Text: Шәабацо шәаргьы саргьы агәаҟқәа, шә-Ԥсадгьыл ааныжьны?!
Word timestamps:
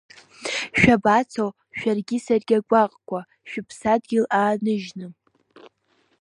Шәабацо 0.79 1.45
шәаргьы 1.77 2.17
саргьы 2.25 2.55
агәаҟқәа, 2.57 3.19
шә-Ԥсадгьыл 3.49 4.25
ааныжьны?! 4.39 5.07